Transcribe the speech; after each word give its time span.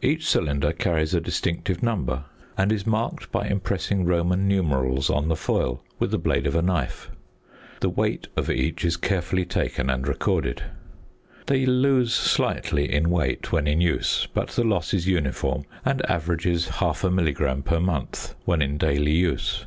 Each 0.00 0.26
cylinder 0.26 0.72
carries 0.72 1.12
a 1.12 1.20
distinctive 1.20 1.82
number, 1.82 2.24
and 2.56 2.72
is 2.72 2.86
marked 2.86 3.30
by 3.30 3.46
impressing 3.46 4.06
Roman 4.06 4.48
numerals 4.48 5.10
on 5.10 5.28
the 5.28 5.36
foil 5.36 5.82
with 5.98 6.10
the 6.12 6.18
blade 6.18 6.46
of 6.46 6.54
a 6.56 6.62
knife. 6.62 7.10
The 7.80 7.90
weight 7.90 8.26
of 8.38 8.48
each 8.48 8.86
is 8.86 8.96
carefully 8.96 9.44
taken 9.44 9.90
and 9.90 10.08
recorded. 10.08 10.62
They 11.44 11.66
lose 11.66 12.14
slightly 12.14 12.90
in 12.90 13.10
weight 13.10 13.52
when 13.52 13.66
in 13.66 13.82
use, 13.82 14.26
but 14.32 14.48
the 14.48 14.64
loss 14.64 14.94
is 14.94 15.06
uniform, 15.06 15.66
and 15.84 16.00
averages 16.06 16.68
half 16.70 17.04
a 17.04 17.10
milligram 17.10 17.62
per 17.62 17.78
month 17.78 18.34
when 18.46 18.62
in 18.62 18.78
daily 18.78 19.12
use. 19.12 19.66